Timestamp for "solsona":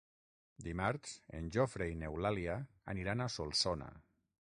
3.39-3.97